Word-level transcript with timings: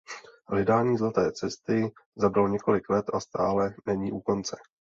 Hledání 0.49 0.97
zlaté 0.97 1.31
cesty 1.31 1.91
zabralo 2.15 2.47
několik 2.47 2.89
let 2.89 3.05
a 3.13 3.19
stále 3.19 3.75
není 3.85 4.11
u 4.11 4.19
konce. 4.19 4.57